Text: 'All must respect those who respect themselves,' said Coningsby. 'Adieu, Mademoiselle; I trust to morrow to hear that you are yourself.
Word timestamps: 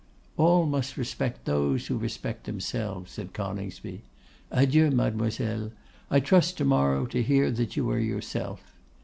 'All 0.35 0.65
must 0.65 0.97
respect 0.97 1.45
those 1.45 1.85
who 1.85 1.95
respect 1.95 2.45
themselves,' 2.45 3.11
said 3.11 3.33
Coningsby. 3.33 4.01
'Adieu, 4.49 4.89
Mademoiselle; 4.89 5.73
I 6.09 6.19
trust 6.19 6.57
to 6.57 6.65
morrow 6.65 7.05
to 7.05 7.21
hear 7.21 7.51
that 7.51 7.77
you 7.77 7.87
are 7.91 7.99
yourself. 7.99 8.73